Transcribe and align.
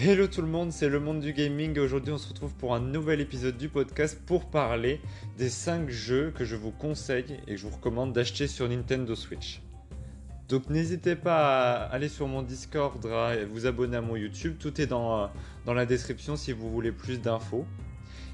Hello 0.00 0.28
tout 0.28 0.42
le 0.42 0.46
monde, 0.46 0.70
c'est 0.70 0.88
le 0.88 1.00
monde 1.00 1.18
du 1.18 1.32
gaming 1.32 1.76
et 1.76 1.80
aujourd'hui 1.80 2.12
on 2.12 2.18
se 2.18 2.28
retrouve 2.28 2.54
pour 2.54 2.72
un 2.72 2.78
nouvel 2.78 3.20
épisode 3.20 3.56
du 3.56 3.68
podcast 3.68 4.16
pour 4.26 4.48
parler 4.48 5.00
des 5.36 5.48
5 5.48 5.90
jeux 5.90 6.30
que 6.30 6.44
je 6.44 6.54
vous 6.54 6.70
conseille 6.70 7.40
et 7.48 7.54
que 7.54 7.56
je 7.56 7.66
vous 7.66 7.74
recommande 7.74 8.12
d'acheter 8.12 8.46
sur 8.46 8.68
Nintendo 8.68 9.16
Switch. 9.16 9.60
Donc 10.48 10.70
n'hésitez 10.70 11.16
pas 11.16 11.82
à 11.82 11.82
aller 11.86 12.08
sur 12.08 12.28
mon 12.28 12.42
Discord, 12.42 13.04
à 13.06 13.44
vous 13.44 13.66
abonner 13.66 13.96
à 13.96 14.00
mon 14.00 14.14
YouTube, 14.14 14.54
tout 14.60 14.80
est 14.80 14.86
dans, 14.86 15.24
euh, 15.24 15.26
dans 15.66 15.74
la 15.74 15.84
description 15.84 16.36
si 16.36 16.52
vous 16.52 16.70
voulez 16.70 16.92
plus 16.92 17.20
d'infos. 17.20 17.66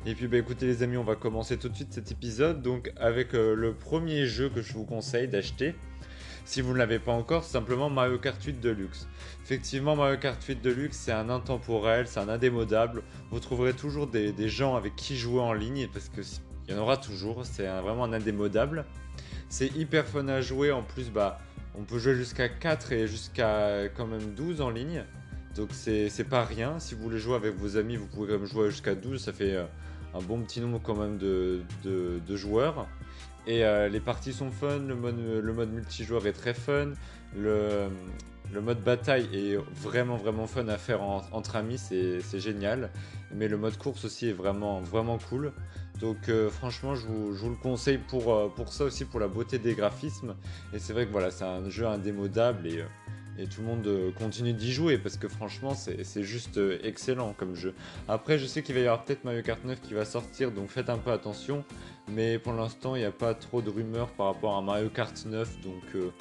Et 0.05 0.15
puis 0.15 0.29
bah 0.29 0.37
écoutez 0.37 0.67
les 0.67 0.83
amis, 0.83 0.99
on 0.99 1.03
va 1.03 1.17
commencer 1.17 1.57
tout 1.57 1.71
de 1.71 1.77
suite 1.77 1.95
cet 1.95 2.13
épisode 2.13 2.61
donc 2.61 2.93
avec 2.99 3.33
euh, 3.33 3.55
le 3.55 3.73
premier 3.73 4.27
jeu 4.27 4.51
que 4.51 4.61
je 4.61 4.75
vous 4.75 4.85
conseille 4.85 5.29
d'acheter. 5.29 5.75
Si 6.45 6.61
vous 6.61 6.75
ne 6.75 6.79
l'avez 6.79 6.99
pas 6.99 7.13
encore, 7.13 7.43
simplement 7.43 7.89
Mario 7.89 8.19
Kart 8.19 8.43
8 8.43 8.61
Deluxe. 8.61 9.09
Effectivement, 9.43 9.97
Mario 9.97 10.19
Kart 10.19 10.43
8 10.43 10.61
Deluxe, 10.61 10.97
c'est 10.99 11.13
un 11.13 11.31
intemporel, 11.31 12.07
c'est 12.07 12.21
un 12.21 12.29
indémodable. 12.29 13.03
Vous 13.31 13.41
trouverez 13.41 13.73
toujours 13.73 14.07
des, 14.07 14.49
gens 14.49 14.77
avec 14.77 14.95
qui 14.95 15.17
jouer 15.17 15.41
en 15.41 15.55
ligne, 15.55 15.89
parce 15.91 16.11
qu'il 16.11 16.23
y 16.69 16.79
en 16.79 16.83
aura 16.83 16.99
toujours, 16.99 17.47
c'est 17.47 17.67
vraiment 17.67 18.05
un 18.05 18.13
indémodable. 18.13 18.85
C'est 19.49 19.75
hyper 19.75 20.07
fun 20.07 20.29
à 20.29 20.43
jouer, 20.43 20.71
en 20.71 20.83
plus, 20.83 21.11
bah, 21.11 21.39
on 21.77 21.83
peut 21.83 21.99
jouer 21.99 22.15
jusqu'à 22.15 22.51
4 22.51 22.93
et 22.93 23.07
jusqu'à 23.09 23.89
quand 23.97 24.07
même 24.07 24.35
12 24.35 24.61
en 24.61 24.69
ligne. 24.69 25.05
Donc 25.57 25.71
c'est 25.73 26.29
pas 26.29 26.45
rien. 26.45 26.79
Si 26.79 26.95
vous 26.95 27.05
voulez 27.05 27.19
jouer 27.19 27.37
avec 27.37 27.55
vos 27.55 27.79
amis, 27.79 27.97
vous 27.97 28.07
pouvez 28.07 28.33
même 28.33 28.45
jouer 28.45 28.71
jusqu'à 28.71 28.95
12. 28.95 29.23
Ça 29.23 29.33
fait 29.33 29.55
euh, 29.55 29.65
un 30.13 30.21
bon 30.21 30.43
petit 30.43 30.61
nombre 30.61 30.81
quand 30.83 30.97
même 30.97 31.17
de 31.17 32.37
joueurs. 32.37 32.87
Et 33.47 33.65
euh, 33.65 33.89
les 33.89 34.01
parties 34.01 34.33
sont 34.33 34.51
fun, 34.51 34.79
le 34.79 34.95
mode, 34.95 35.73
multijoueur 35.73 36.27
est 36.27 36.33
très 36.33 36.55
fun, 36.55 36.93
le, 37.37 37.89
le 38.53 38.61
mode 38.61 38.83
bataille 38.83 39.29
est 39.33 39.57
vraiment 39.83 40.17
vraiment 40.17 40.47
fun 40.47 40.69
à 40.69 40.79
faire 40.79 41.03
entre 41.03 41.57
amis, 41.57 41.79
c'est 41.79 42.41
génial. 42.41 42.91
Mais 43.35 43.49
le 43.49 43.57
mode 43.57 43.77
course 43.77 44.05
aussi 44.05 44.29
est 44.29 44.33
vraiment 44.33 44.81
vraiment 44.81 45.19
cool. 45.19 45.53
Donc 46.01 46.29
euh, 46.29 46.51
franchement, 46.51 46.95
je 46.95 47.07
vous, 47.07 47.35
je 47.35 47.43
vous, 47.43 47.51
le 47.51 47.57
conseille 47.57 47.99
pour, 47.99 48.33
euh, 48.33 48.49
pour 48.49 48.73
ça 48.73 48.85
aussi, 48.85 49.05
pour 49.05 49.21
la 49.21 49.29
beauté 49.29 49.59
des 49.59 49.75
graphismes. 49.75 50.35
Et 50.73 50.79
c'est 50.79 50.93
vrai 50.93 51.07
que 51.07 51.13
voilà, 51.13 51.31
c'est 51.31 51.45
un 51.45 51.69
jeu 51.69 51.87
indémodable 51.87 52.67
et 52.67 52.85
et 53.39 53.47
tout 53.47 53.61
le 53.61 53.67
monde 53.67 53.87
euh, 53.87 54.11
continue 54.13 54.53
d'y 54.53 54.73
jouer 54.73 54.99
parce 54.99 55.17
que 55.17 55.29
franchement 55.29 55.75
c'est 55.75 56.23
juste 56.23 56.59
euh, 56.59 56.79
excellent 56.83 57.33
comme 57.33 57.55
jeu. 57.55 57.75
Après 58.09 58.39
je 58.39 58.47
sais 58.47 58.63
qu'il 58.63 58.75
va 58.75 58.81
y 58.81 58.87
avoir 58.87 59.05
peut-être 59.05 59.25
Mario 59.25 59.43
Kart 59.43 59.63
9 59.65 59.81
qui 59.81 59.95
va 59.95 60.05
sortir 60.05 60.53
donc 60.53 60.69
faites 60.69 60.91
un 60.91 60.99
peu 60.99 61.11
attention 61.11 61.65
mais 62.09 62.39
pour 62.39 62.53
l'instant 62.53 62.97
il 62.97 63.01
n'y 63.01 63.05
a 63.05 63.13
pas 63.13 63.35
trop 63.35 63.63
de 63.63 63.71
rumeurs 63.71 64.09
par 64.11 64.27
rapport 64.27 64.57
à 64.57 64.63
Mario 64.63 64.89
Kart 64.89 65.25
9 65.27 65.61
donc, 65.63 65.83
euh, 65.95 66.13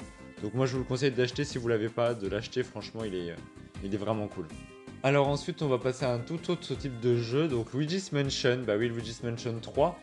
donc 0.42 0.54
moi 0.54 0.66
je 0.66 0.72
vous 0.72 0.78
le 0.78 0.84
conseille 0.84 1.12
d'acheter 1.12 1.44
si 1.44 1.58
vous 1.58 1.68
l'avez 1.68 1.88
pas, 1.88 2.14
de 2.14 2.28
l'acheter 2.28 2.62
franchement 2.62 3.04
il 3.04 3.14
est, 3.14 3.34
il 3.82 3.94
est 3.94 3.98
vraiment 3.98 4.28
cool. 4.28 4.46
Alors 5.02 5.28
ensuite 5.28 5.62
on 5.62 5.68
va 5.68 5.78
passer 5.78 6.04
à 6.04 6.12
un 6.12 6.18
tout 6.18 6.50
autre 6.50 6.74
type 6.74 7.00
de 7.00 7.16
jeu 7.16 7.48
donc 7.48 7.72
Luigi's 7.72 8.12
Mansion, 8.12 8.62
bah 8.66 8.74
oui 8.76 8.88
Luigi's 8.88 9.22
Mansion 9.22 9.58
3 9.60 10.00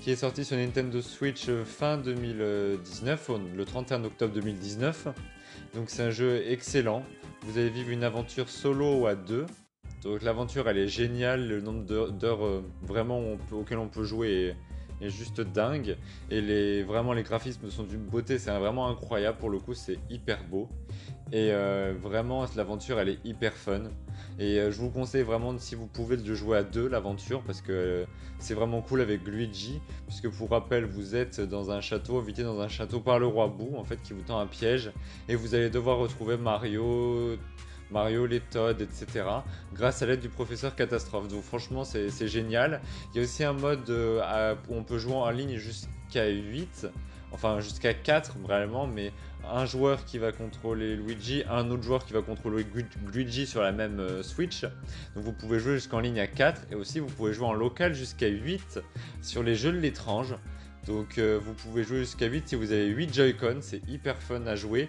qui 0.00 0.10
est 0.10 0.16
sorti 0.16 0.44
sur 0.44 0.56
Nintendo 0.56 1.00
Switch 1.00 1.48
fin 1.64 1.96
2019, 1.96 3.30
le 3.56 3.64
31 3.64 4.04
octobre 4.04 4.34
2019. 4.34 5.08
Donc 5.74 5.90
c'est 5.90 6.02
un 6.02 6.10
jeu 6.10 6.42
excellent. 6.46 7.02
Vous 7.42 7.58
allez 7.58 7.70
vivre 7.70 7.90
une 7.90 8.04
aventure 8.04 8.48
solo 8.48 9.00
ou 9.00 9.06
à 9.06 9.14
deux. 9.14 9.46
Donc 10.02 10.22
l'aventure 10.22 10.68
elle 10.68 10.78
est 10.78 10.88
géniale, 10.88 11.48
le 11.48 11.60
nombre 11.60 11.84
d'heures 12.10 12.44
euh, 12.44 12.64
vraiment 12.82 13.36
auquel 13.50 13.78
on 13.78 13.88
peut 13.88 14.04
jouer 14.04 14.30
est, 14.30 14.56
juste 15.02 15.40
dingue. 15.40 15.96
Et 16.30 16.40
les, 16.40 16.82
vraiment 16.82 17.12
les 17.12 17.22
graphismes 17.22 17.70
sont 17.70 17.84
d'une 17.84 18.04
beauté, 18.04 18.38
c'est 18.38 18.50
vraiment 18.56 18.88
incroyable 18.88 19.38
pour 19.38 19.50
le 19.50 19.58
coup, 19.58 19.74
c'est 19.74 19.98
hyper 20.10 20.44
beau. 20.44 20.68
Et 21.32 21.50
euh, 21.50 21.94
vraiment 22.00 22.46
l'aventure 22.56 23.00
elle 23.00 23.08
est 23.08 23.18
hyper 23.24 23.52
fun. 23.52 23.82
Et 24.38 24.58
euh, 24.58 24.70
je 24.70 24.78
vous 24.78 24.90
conseille 24.90 25.22
vraiment, 25.22 25.56
si 25.58 25.74
vous 25.74 25.86
pouvez, 25.86 26.16
de 26.16 26.34
jouer 26.34 26.58
à 26.58 26.62
deux 26.62 26.88
l'aventure 26.88 27.42
parce 27.42 27.60
que 27.60 27.72
euh, 27.72 28.04
c'est 28.38 28.54
vraiment 28.54 28.82
cool 28.82 29.00
avec 29.00 29.26
Luigi. 29.26 29.80
Puisque 30.06 30.28
pour 30.30 30.50
rappel, 30.50 30.84
vous 30.84 31.16
êtes 31.16 31.40
dans 31.40 31.70
un 31.70 31.80
château, 31.80 32.18
invité 32.18 32.42
dans 32.42 32.60
un 32.60 32.68
château 32.68 33.00
par 33.00 33.18
le 33.18 33.26
roi 33.26 33.48
Boo, 33.48 33.76
en 33.76 33.84
fait, 33.84 34.00
qui 34.02 34.12
vous 34.12 34.22
tend 34.22 34.38
un 34.38 34.46
piège. 34.46 34.92
Et 35.28 35.34
vous 35.34 35.54
allez 35.54 35.70
devoir 35.70 35.98
retrouver 35.98 36.36
Mario, 36.36 37.36
Mario, 37.90 38.26
les 38.26 38.40
Todd, 38.40 38.80
etc. 38.80 39.24
grâce 39.72 40.02
à 40.02 40.06
l'aide 40.06 40.20
du 40.20 40.28
professeur 40.28 40.74
Catastrophe. 40.74 41.28
Donc 41.28 41.42
franchement, 41.42 41.84
c'est 41.84 42.28
génial. 42.28 42.80
Il 43.12 43.18
y 43.18 43.20
a 43.20 43.24
aussi 43.24 43.44
un 43.44 43.52
mode 43.52 43.88
où 43.90 44.74
on 44.74 44.82
peut 44.84 44.98
jouer 44.98 45.14
en 45.14 45.30
ligne 45.30 45.56
jusqu'à 45.56 46.28
8 46.28 46.86
enfin 47.32 47.60
jusqu'à 47.60 47.94
4 47.94 48.38
vraiment, 48.38 48.86
mais 48.86 49.12
un 49.48 49.66
joueur 49.66 50.04
qui 50.04 50.18
va 50.18 50.32
contrôler 50.32 50.96
Luigi, 50.96 51.44
un 51.48 51.70
autre 51.70 51.82
joueur 51.82 52.04
qui 52.04 52.12
va 52.12 52.22
contrôler 52.22 52.66
Luigi 53.12 53.46
sur 53.46 53.62
la 53.62 53.72
même 53.72 54.00
euh, 54.00 54.22
Switch. 54.22 54.62
Donc 55.14 55.24
vous 55.24 55.32
pouvez 55.32 55.58
jouer 55.58 55.74
jusqu'en 55.74 56.00
ligne 56.00 56.18
à 56.18 56.26
4 56.26 56.62
et 56.72 56.74
aussi 56.74 56.98
vous 56.98 57.06
pouvez 57.06 57.32
jouer 57.32 57.46
en 57.46 57.52
local 57.52 57.94
jusqu'à 57.94 58.28
8 58.28 58.80
sur 59.22 59.42
les 59.42 59.54
jeux 59.54 59.72
de 59.72 59.78
l'étrange. 59.78 60.34
Donc 60.86 61.18
euh, 61.18 61.38
vous 61.40 61.52
pouvez 61.52 61.84
jouer 61.84 61.98
jusqu'à 61.98 62.26
8 62.26 62.48
si 62.48 62.54
vous 62.56 62.72
avez 62.72 62.86
8 62.86 63.14
Joy-Con, 63.14 63.58
c'est 63.60 63.86
hyper 63.88 64.16
fun 64.20 64.46
à 64.46 64.56
jouer. 64.56 64.88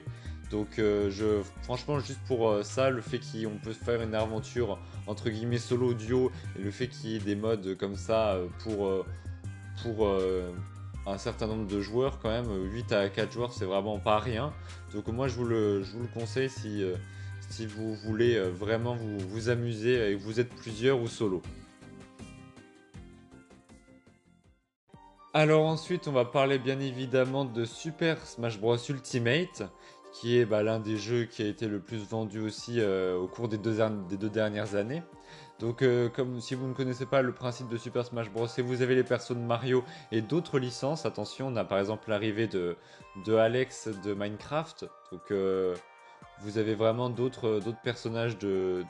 Donc 0.51 0.79
euh, 0.79 1.09
je, 1.11 1.41
franchement 1.63 1.99
juste 1.99 2.21
pour 2.27 2.63
ça, 2.63 2.89
le 2.89 3.01
fait 3.01 3.19
qu'on 3.19 3.57
peut 3.57 3.73
faire 3.73 4.01
une 4.01 4.15
aventure 4.15 4.79
entre 5.05 5.29
guillemets 5.29 5.57
solo 5.57 5.93
duo 5.93 6.31
et 6.57 6.61
le 6.61 6.71
fait 6.71 6.87
qu'il 6.87 7.11
y 7.11 7.15
ait 7.15 7.19
des 7.19 7.35
modes 7.35 7.75
comme 7.77 7.95
ça 7.95 8.37
pour, 8.63 9.05
pour 9.83 10.07
un 11.07 11.17
certain 11.17 11.47
nombre 11.47 11.67
de 11.67 11.79
joueurs 11.79 12.19
quand 12.19 12.29
même, 12.29 12.47
8 12.73 12.91
à 12.91 13.09
4 13.09 13.31
joueurs 13.31 13.53
c'est 13.53 13.65
vraiment 13.65 13.99
pas 13.99 14.19
rien. 14.19 14.53
Donc 14.93 15.07
moi 15.07 15.27
je 15.27 15.35
vous 15.35 15.45
le, 15.45 15.81
je 15.83 15.93
vous 15.93 16.01
le 16.01 16.07
conseille 16.07 16.49
si, 16.49 16.83
euh, 16.83 16.95
si 17.49 17.65
vous 17.65 17.95
voulez 17.95 18.35
euh, 18.35 18.49
vraiment 18.49 18.95
vous, 18.95 19.17
vous 19.19 19.49
amuser 19.49 20.11
et 20.11 20.17
que 20.17 20.21
vous 20.21 20.39
êtes 20.39 20.53
plusieurs 20.53 20.99
ou 20.99 21.07
solo. 21.07 21.41
Alors 25.33 25.65
ensuite 25.65 26.07
on 26.07 26.11
va 26.11 26.25
parler 26.25 26.59
bien 26.59 26.79
évidemment 26.79 27.45
de 27.45 27.63
Super 27.63 28.25
Smash 28.25 28.59
Bros 28.59 28.77
Ultimate 28.89 29.63
qui 30.19 30.39
est 30.39 30.45
bah, 30.45 30.63
l'un 30.63 30.79
des 30.79 30.97
jeux 30.97 31.25
qui 31.25 31.43
a 31.43 31.45
été 31.45 31.67
le 31.67 31.79
plus 31.79 32.07
vendu 32.09 32.39
aussi 32.39 32.79
euh, 32.79 33.15
au 33.15 33.27
cours 33.27 33.47
des 33.47 33.57
deux, 33.57 34.29
dernières 34.29 34.75
années. 34.75 35.03
Donc, 35.59 35.81
euh, 35.81 36.09
comme 36.09 36.39
si 36.41 36.55
vous 36.55 36.67
ne 36.67 36.73
connaissez 36.73 37.05
pas 37.05 37.21
le 37.21 37.33
principe 37.33 37.67
de 37.69 37.77
Super 37.77 38.03
Smash 38.05 38.31
Bros. 38.31 38.47
et 38.57 38.61
vous 38.61 38.81
avez 38.81 38.95
les 38.95 39.03
persos 39.03 39.35
de 39.35 39.41
Mario 39.41 39.83
et 40.11 40.21
d'autres 40.21 40.57
licences, 40.57 41.05
attention, 41.05 41.47
on 41.47 41.55
a 41.55 41.63
par 41.63 41.79
exemple 41.79 42.09
l'arrivée 42.09 42.47
de, 42.47 42.77
de 43.25 43.35
Alex 43.35 43.89
de 44.03 44.13
Minecraft. 44.15 44.85
Donc, 45.11 45.21
euh, 45.31 45.75
vous 46.41 46.57
avez 46.57 46.73
vraiment 46.73 47.09
d'autres 47.11 47.61
personnages 47.83 48.39
de, 48.39 48.85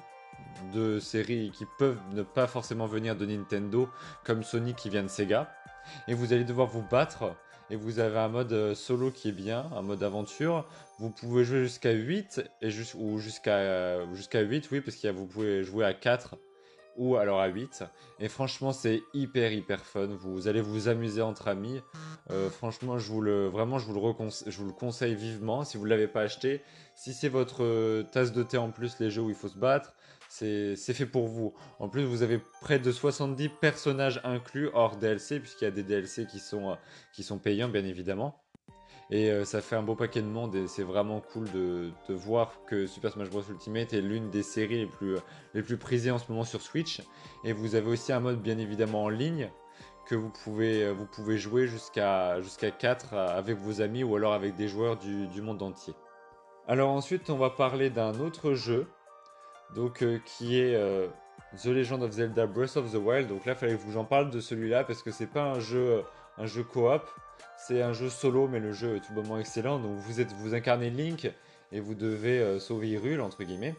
de 0.74 1.00
séries 1.00 1.52
qui 1.52 1.66
peuvent 1.78 2.00
ne 2.14 2.24
pas 2.24 2.48
forcément 2.48 2.86
venir 2.86 3.18
de 3.18 3.26
Nintendo, 3.26 3.90
comme 4.24 4.44
Sonic 4.44 4.78
qui 4.78 4.90
vient 4.90 5.04
de 5.04 5.10
Sega. 5.10 5.52
Et 6.08 6.14
vous 6.14 6.32
allez 6.32 6.46
devoir 6.46 6.68
vous 6.68 6.84
battre. 6.84 7.36
Et 7.70 7.76
vous 7.76 8.00
avez 8.00 8.20
un 8.20 8.30
mode 8.30 8.54
euh, 8.54 8.76
solo 8.76 9.12
qui 9.12 9.30
est 9.30 9.34
bien, 9.34 9.70
un 9.76 9.82
mode 9.82 10.04
aventure. 10.04 10.66
Vous 11.00 11.10
pouvez 11.10 11.44
jouer 11.44 11.64
jusqu'à 11.64 11.92
8, 11.92 12.50
et 12.62 12.70
ou 12.96 13.20
jusqu'à 13.20 14.14
jusqu'à 14.14 14.42
8, 14.42 14.70
oui, 14.72 14.82
parce 14.82 14.98
que 14.98 15.08
vous 15.10 15.26
pouvez 15.26 15.64
jouer 15.64 15.86
à 15.86 15.94
4 15.94 16.38
ou 16.98 17.16
alors 17.16 17.40
à 17.40 17.48
8. 17.48 17.84
Et 18.20 18.28
franchement, 18.28 18.74
c'est 18.74 19.02
hyper 19.14 19.54
hyper 19.54 19.86
fun. 19.86 20.08
Vous 20.08 20.48
allez 20.48 20.62
vous 20.62 20.88
amuser 20.90 21.22
entre 21.22 21.48
amis. 21.48 21.80
Euh, 22.32 22.50
franchement, 22.50 22.98
je 22.98 23.12
vous 23.12 23.22
le 23.22 23.48
vraiment, 23.48 23.80
je 23.80 23.86
vous 23.86 23.94
le, 23.94 24.30
je 24.48 24.58
vous 24.58 24.66
le 24.66 24.74
conseille 24.74 25.16
vivement. 25.16 25.64
Si 25.64 25.78
vous 25.78 25.86
ne 25.86 25.90
l'avez 25.90 26.08
pas 26.08 26.22
acheté, 26.22 26.62
si 26.96 27.14
c'est 27.14 27.30
votre 27.30 27.64
euh, 27.64 28.04
tasse 28.04 28.34
de 28.34 28.44
thé 28.44 28.58
en 28.58 28.72
plus, 28.72 29.00
les 29.00 29.12
jeux 29.12 29.22
où 29.22 29.30
il 29.30 29.36
faut 29.36 29.48
se 29.48 29.58
battre, 29.58 29.94
c'est 30.38 30.94
fait 30.94 31.06
pour 31.06 31.28
vous. 31.28 31.54
En 31.80 31.90
plus, 31.90 32.04
vous 32.04 32.22
avez 32.22 32.40
près 32.62 32.80
de 32.80 32.92
70 32.92 33.50
personnages 33.50 34.22
inclus 34.24 34.70
hors 34.74 34.98
DLC, 34.98 35.40
puisqu'il 35.40 35.66
y 35.66 35.68
a 35.68 35.72
des 35.72 35.84
DLC 35.84 36.28
qui 36.28 36.40
sont, 36.40 36.72
euh, 36.72 36.76
qui 37.14 37.24
sont 37.24 37.40
payants, 37.40 37.70
bien 37.70 37.86
évidemment. 37.86 38.40
Et 39.10 39.32
euh, 39.32 39.46
ça 39.46 39.62
fait 39.62 39.76
un 39.76 39.84
beau 39.84 39.96
paquet 39.96 40.22
de 40.22 40.28
monde 40.28 40.54
et 40.56 40.68
c'est 40.68 40.84
vraiment 40.84 41.22
cool 41.22 41.50
de, 41.52 41.92
voir 42.10 42.52
que 42.68 42.86
Super 42.88 43.14
Smash 43.14 43.30
Bros 43.30 43.44
Ultimate 43.50 43.94
est 43.94 44.02
l'une 44.02 44.30
des 44.30 44.44
séries 44.44 44.90
les 45.54 45.62
plus, 45.64 45.78
prisées 45.78 46.12
en 46.12 46.18
ce 46.18 46.30
moment 46.30 46.44
sur 46.44 46.62
Switch. 46.62 47.02
Et 47.46 47.54
vous 47.54 47.76
avez 47.76 47.90
aussi 47.90 48.12
un 48.12 48.20
mode 48.20 48.42
bien 48.42 48.58
évidemment 48.58 49.06
en 49.06 49.10
ligne 49.10 49.50
que 50.08 50.16
vous 50.16 50.30
pouvez, 50.30 50.94
pouvez 51.14 51.38
jouer 51.38 51.68
jusqu'à 51.68 52.42
jusqu'à 52.42 52.72
4 52.72 53.14
avec 53.14 53.58
vos 53.58 53.82
amis 53.82 54.04
ou 54.04 54.16
alors 54.16 54.34
avec 54.34 54.56
des 54.56 54.68
joueurs 54.68 54.98
du 54.98 55.42
monde 55.42 55.62
entier. 55.62 55.94
Alors 56.68 56.90
ensuite 56.90 57.30
on 57.30 57.38
va 57.38 57.50
parler 57.50 57.90
d'un 57.90 58.20
autre 58.20 58.54
jeu 58.54 58.88
donc 59.76 60.02
euh, 60.04 60.20
qui 60.26 60.60
est 60.60 60.76
euh, 60.76 61.08
The 61.62 61.68
Legend 61.68 62.04
of 62.04 62.12
Zelda 62.12 62.46
Breath 62.48 62.78
of 62.78 62.92
the 62.92 62.96
Wild. 62.96 63.28
Donc 63.28 63.46
là 63.46 63.54
il 63.54 63.58
fallait 63.58 63.76
que 63.76 63.92
j'en 63.92 64.06
parle 64.06 64.30
de 64.30 64.40
celui-là 64.40 64.84
parce 64.84 65.02
que 65.02 65.12
c'est 65.12 65.28
pas 65.28 65.44
un 65.44 65.60
jeu 65.60 66.04
un 66.38 66.46
jeu 66.46 66.64
coop, 66.64 67.02
c'est 67.58 67.82
un 67.82 67.94
jeu 67.94 68.10
solo, 68.10 68.48
mais 68.48 68.60
le 68.60 68.72
jeu 68.72 68.96
est 68.96 69.00
tout 69.00 69.14
bonnement 69.14 69.40
excellent. 69.40 69.80
Donc 69.80 69.98
vous, 69.98 70.22
êtes, 70.22 70.32
vous 70.34 70.54
incarnez 70.54 70.90
Link 70.90 71.32
et 71.72 71.80
vous 71.80 71.96
devez 71.96 72.40
euh, 72.40 72.60
sauver 72.60 72.90
Hyrule, 72.90 73.22
entre 73.22 73.44
guillemets. 73.44 73.76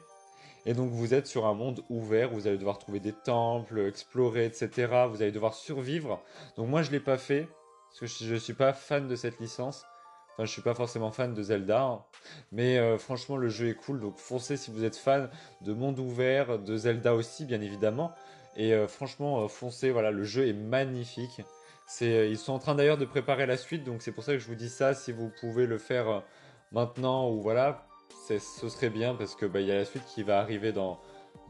Et 0.66 0.74
donc 0.74 0.90
vous 0.90 1.14
êtes 1.14 1.26
sur 1.26 1.46
un 1.46 1.54
monde 1.54 1.82
ouvert, 1.88 2.30
vous 2.30 2.46
allez 2.46 2.58
devoir 2.58 2.78
trouver 2.78 3.00
des 3.00 3.12
temples, 3.12 3.78
explorer, 3.86 4.44
etc. 4.44 5.06
Vous 5.08 5.22
allez 5.22 5.32
devoir 5.32 5.54
survivre. 5.54 6.20
Donc 6.56 6.68
moi 6.68 6.82
je 6.82 6.90
l'ai 6.90 7.00
pas 7.00 7.16
fait, 7.16 7.48
parce 7.88 8.00
que 8.00 8.24
je 8.24 8.34
ne 8.34 8.38
suis 8.38 8.54
pas 8.54 8.72
fan 8.72 9.06
de 9.06 9.14
cette 9.14 9.38
licence. 9.38 9.84
Enfin, 10.38 10.46
je 10.46 10.52
suis 10.52 10.62
pas 10.62 10.74
forcément 10.74 11.10
fan 11.10 11.34
de 11.34 11.42
Zelda, 11.42 11.82
hein. 11.82 12.04
mais 12.52 12.78
euh, 12.78 12.96
franchement, 12.96 13.36
le 13.36 13.48
jeu 13.48 13.70
est 13.70 13.74
cool. 13.74 13.98
Donc, 13.98 14.18
foncez 14.18 14.56
si 14.56 14.70
vous 14.70 14.84
êtes 14.84 14.94
fan 14.94 15.30
de 15.62 15.72
monde 15.72 15.98
ouvert, 15.98 16.60
de 16.60 16.76
Zelda 16.76 17.16
aussi, 17.16 17.44
bien 17.44 17.60
évidemment. 17.60 18.12
Et 18.56 18.72
euh, 18.72 18.86
franchement, 18.86 19.42
euh, 19.42 19.48
foncez. 19.48 19.90
Voilà, 19.90 20.12
le 20.12 20.22
jeu 20.22 20.46
est 20.46 20.52
magnifique. 20.52 21.42
C'est, 21.88 22.30
ils 22.30 22.38
sont 22.38 22.52
en 22.52 22.60
train 22.60 22.76
d'ailleurs 22.76 22.98
de 22.98 23.04
préparer 23.04 23.46
la 23.46 23.56
suite, 23.56 23.82
donc 23.82 24.00
c'est 24.00 24.12
pour 24.12 24.22
ça 24.22 24.34
que 24.34 24.38
je 24.38 24.46
vous 24.46 24.54
dis 24.54 24.68
ça. 24.68 24.94
Si 24.94 25.10
vous 25.10 25.32
pouvez 25.40 25.66
le 25.66 25.78
faire 25.78 26.22
maintenant 26.70 27.28
ou 27.30 27.40
voilà, 27.40 27.88
ce 28.28 28.38
serait 28.68 28.90
bien 28.90 29.16
parce 29.16 29.34
que 29.34 29.44
bah, 29.44 29.60
il 29.60 29.66
y 29.66 29.72
a 29.72 29.74
la 29.74 29.86
suite 29.86 30.04
qui 30.04 30.22
va 30.22 30.38
arriver 30.38 30.70
dans 30.70 31.00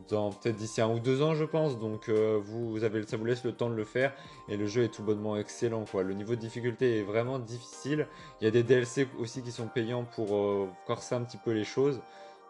dans 0.09 0.31
peut-être 0.31 0.57
d'ici 0.57 0.81
un 0.81 0.89
ou 0.89 1.01
deux 1.01 1.23
ans, 1.23 1.35
je 1.35 1.45
pense. 1.45 1.79
Donc 1.79 2.09
euh, 2.09 2.39
vous, 2.43 2.85
avez, 2.85 3.07
ça 3.07 3.17
vous 3.17 3.25
laisse 3.25 3.45
le 3.45 3.53
temps 3.53 3.69
de 3.69 3.75
le 3.75 3.85
faire 3.85 4.13
et 4.49 4.57
le 4.57 4.67
jeu 4.67 4.85
est 4.85 4.89
tout 4.89 5.03
bonnement 5.03 5.37
excellent. 5.37 5.85
Quoi. 5.85 6.03
Le 6.03 6.15
niveau 6.15 6.35
de 6.35 6.41
difficulté 6.41 7.01
est 7.01 7.03
vraiment 7.03 7.39
difficile. 7.39 8.07
Il 8.41 8.45
y 8.45 8.47
a 8.47 8.51
des 8.51 8.63
DLC 8.63 9.09
aussi 9.19 9.43
qui 9.43 9.53
sont 9.53 9.67
payants 9.67 10.05
pour 10.05 10.37
euh, 10.37 10.69
corser 10.87 11.15
un 11.15 11.23
petit 11.23 11.39
peu 11.39 11.53
les 11.53 11.65
choses. 11.65 12.01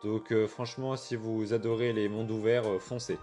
Donc 0.04 0.32
euh, 0.32 0.46
franchement, 0.46 0.96
si 0.96 1.16
vous 1.16 1.52
adorez 1.52 1.92
les 1.92 2.08
mondes 2.08 2.30
ouverts, 2.30 2.64
foncez. 2.80 3.18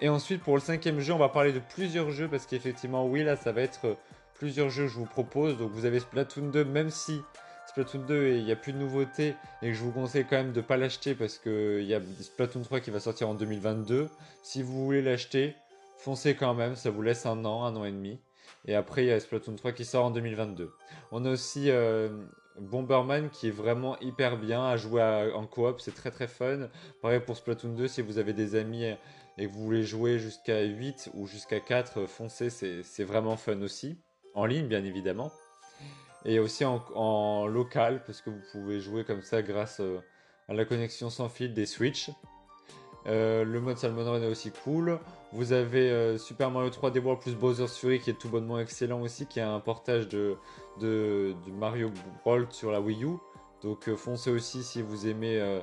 Et 0.00 0.08
ensuite, 0.08 0.42
pour 0.42 0.54
le 0.54 0.60
cinquième 0.60 1.00
jeu, 1.00 1.14
on 1.14 1.18
va 1.18 1.28
parler 1.28 1.52
de 1.52 1.60
plusieurs 1.60 2.10
jeux 2.10 2.28
parce 2.28 2.46
qu'effectivement, 2.46 3.06
oui, 3.06 3.22
là, 3.22 3.36
ça 3.36 3.52
va 3.52 3.62
être 3.62 3.96
plusieurs 4.34 4.68
jeux 4.68 4.84
que 4.84 4.90
je 4.90 4.98
vous 4.98 5.06
propose. 5.06 5.56
Donc 5.56 5.70
vous 5.72 5.86
avez 5.86 6.00
Splatoon 6.00 6.50
2, 6.50 6.64
même 6.64 6.90
si 6.90 7.22
Splatoon 7.76 8.06
2 8.06 8.26
et 8.28 8.38
il 8.38 8.44
n'y 8.46 8.52
a 8.52 8.56
plus 8.56 8.72
de 8.72 8.78
nouveautés 8.78 9.34
et 9.60 9.68
que 9.68 9.74
je 9.74 9.82
vous 9.82 9.92
conseille 9.92 10.24
quand 10.24 10.36
même 10.36 10.52
de 10.52 10.62
ne 10.62 10.66
pas 10.66 10.78
l'acheter 10.78 11.14
parce 11.14 11.36
qu'il 11.36 11.82
y 11.82 11.92
a 11.92 12.00
Splatoon 12.22 12.62
3 12.62 12.80
qui 12.80 12.90
va 12.90 13.00
sortir 13.00 13.28
en 13.28 13.34
2022. 13.34 14.08
Si 14.42 14.62
vous 14.62 14.82
voulez 14.86 15.02
l'acheter, 15.02 15.54
foncez 15.98 16.34
quand 16.36 16.54
même, 16.54 16.74
ça 16.74 16.88
vous 16.88 17.02
laisse 17.02 17.26
un 17.26 17.44
an, 17.44 17.64
un 17.64 17.76
an 17.76 17.84
et 17.84 17.92
demi. 17.92 18.18
Et 18.64 18.74
après, 18.74 19.04
il 19.04 19.08
y 19.08 19.12
a 19.12 19.20
Splatoon 19.20 19.56
3 19.56 19.72
qui 19.72 19.84
sort 19.84 20.06
en 20.06 20.10
2022. 20.10 20.72
On 21.12 21.26
a 21.26 21.30
aussi 21.30 21.68
euh, 21.68 22.08
Bomberman 22.58 23.28
qui 23.28 23.48
est 23.48 23.54
vraiment 23.54 24.00
hyper 24.00 24.38
bien 24.38 24.64
à 24.64 24.78
jouer 24.78 25.02
en 25.34 25.46
coop, 25.46 25.78
c'est 25.82 25.94
très 25.94 26.10
très 26.10 26.28
fun. 26.28 26.70
Pareil 27.02 27.20
pour 27.20 27.36
Splatoon 27.36 27.74
2, 27.74 27.88
si 27.88 28.00
vous 28.00 28.16
avez 28.16 28.32
des 28.32 28.54
amis 28.54 28.84
et 28.84 29.46
que 29.46 29.52
vous 29.52 29.62
voulez 29.62 29.82
jouer 29.82 30.18
jusqu'à 30.18 30.62
8 30.62 31.10
ou 31.12 31.26
jusqu'à 31.26 31.60
4, 31.60 32.06
foncez, 32.06 32.48
c'est 32.48 33.04
vraiment 33.04 33.36
fun 33.36 33.60
aussi. 33.60 33.98
En 34.32 34.46
ligne, 34.46 34.66
bien 34.66 34.82
évidemment 34.82 35.30
et 36.26 36.40
aussi 36.40 36.64
en, 36.64 37.46
local 37.46 38.02
parce 38.04 38.20
que 38.20 38.30
vous 38.30 38.42
pouvez 38.52 38.80
jouer 38.80 39.04
comme 39.04 39.22
ça 39.22 39.42
grâce 39.42 39.80
euh, 39.80 39.98
à 40.48 40.54
la 40.54 40.64
connexion 40.64 41.08
sans 41.08 41.28
fil 41.28 41.54
des 41.54 41.66
Switch. 41.66 42.10
Euh, 43.06 43.44
le 43.44 43.60
mode 43.60 43.78
Salmon 43.78 44.04
Run 44.04 44.20
est 44.20 44.26
aussi 44.26 44.50
cool. 44.50 44.98
Vous 45.32 45.52
avez 45.52 45.90
euh, 45.90 46.18
Super 46.18 46.50
Mario 46.50 46.70
3D 46.70 46.98
World 46.98 47.22
plus 47.22 47.36
Bowser's 47.36 47.78
Fury 47.78 48.00
qui 48.00 48.10
est 48.10 48.18
tout 48.18 48.28
bonnement 48.28 48.58
excellent 48.58 49.00
aussi, 49.00 49.26
qui 49.26 49.38
est 49.38 49.44
un 49.44 49.60
portage 49.60 50.08
de, 50.08 50.36
de, 50.80 51.34
Mario 51.52 51.92
World 52.24 52.50
sur 52.50 52.72
la 52.72 52.80
Wii 52.80 53.04
U. 53.04 53.18
Donc 53.62 53.88
foncez 53.94 54.30
aussi 54.30 54.64
si 54.64 54.82
vous 54.82 55.06
aimez 55.06 55.62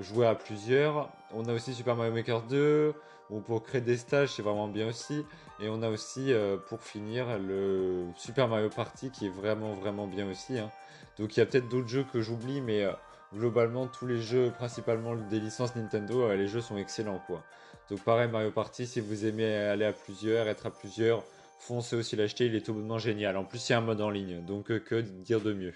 jouer 0.00 0.26
à 0.26 0.34
plusieurs. 0.34 1.10
On 1.32 1.44
a 1.46 1.52
aussi 1.52 1.74
Super 1.74 1.96
Mario 1.96 2.12
Maker 2.12 2.42
2, 2.42 2.94
ou 3.30 3.40
pour 3.40 3.62
créer 3.62 3.80
des 3.80 3.96
stages, 3.96 4.30
c'est 4.30 4.42
vraiment 4.42 4.68
bien 4.68 4.88
aussi. 4.88 5.24
Et 5.60 5.68
on 5.68 5.82
a 5.82 5.88
aussi, 5.88 6.32
euh, 6.32 6.56
pour 6.56 6.82
finir, 6.82 7.38
le 7.38 8.06
Super 8.16 8.48
Mario 8.48 8.68
Party 8.68 9.10
qui 9.10 9.26
est 9.26 9.30
vraiment, 9.30 9.72
vraiment 9.74 10.06
bien 10.06 10.28
aussi. 10.28 10.58
Hein. 10.58 10.70
Donc 11.18 11.36
il 11.36 11.40
y 11.40 11.42
a 11.42 11.46
peut-être 11.46 11.68
d'autres 11.68 11.88
jeux 11.88 12.04
que 12.12 12.20
j'oublie, 12.20 12.60
mais 12.60 12.84
euh, 12.84 12.92
globalement, 13.32 13.86
tous 13.86 14.06
les 14.06 14.20
jeux, 14.20 14.52
principalement 14.56 15.14
des 15.16 15.40
licences 15.40 15.74
Nintendo, 15.76 16.22
euh, 16.22 16.36
les 16.36 16.48
jeux 16.48 16.60
sont 16.60 16.76
excellents. 16.76 17.20
quoi. 17.26 17.42
Donc 17.90 18.02
pareil, 18.04 18.28
Mario 18.30 18.50
Party, 18.50 18.86
si 18.86 19.00
vous 19.00 19.26
aimez 19.26 19.54
aller 19.54 19.84
à 19.84 19.92
plusieurs, 19.92 20.48
être 20.48 20.66
à 20.66 20.70
plusieurs, 20.70 21.24
foncez 21.58 21.96
aussi 21.96 22.16
l'acheter, 22.16 22.46
il 22.46 22.54
est 22.54 22.64
tout 22.64 22.74
bonnement 22.74 22.98
génial. 22.98 23.36
En 23.36 23.44
plus, 23.44 23.68
il 23.68 23.72
y 23.72 23.74
a 23.74 23.78
un 23.78 23.82
mode 23.82 24.00
en 24.00 24.10
ligne, 24.10 24.44
donc 24.44 24.66
que 24.84 25.00
dire 25.00 25.40
de 25.40 25.52
mieux? 25.52 25.74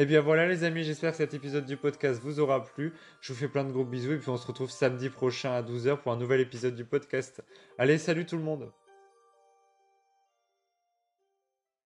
Et 0.00 0.04
eh 0.04 0.06
bien 0.06 0.22
voilà 0.22 0.48
les 0.48 0.64
amis, 0.64 0.82
j'espère 0.82 1.10
que 1.10 1.18
cet 1.18 1.34
épisode 1.34 1.66
du 1.66 1.76
podcast 1.76 2.22
vous 2.22 2.40
aura 2.40 2.64
plu. 2.64 2.94
Je 3.20 3.34
vous 3.34 3.38
fais 3.38 3.48
plein 3.48 3.64
de 3.64 3.70
gros 3.70 3.84
bisous 3.84 4.12
et 4.12 4.16
puis 4.16 4.30
on 4.30 4.38
se 4.38 4.46
retrouve 4.46 4.70
samedi 4.70 5.10
prochain 5.10 5.52
à 5.52 5.60
12h 5.60 5.98
pour 5.98 6.10
un 6.10 6.16
nouvel 6.16 6.40
épisode 6.40 6.74
du 6.74 6.86
podcast. 6.86 7.44
Allez, 7.76 7.98
salut 7.98 8.24
tout 8.24 8.38
le 8.38 8.42
monde 8.42 8.72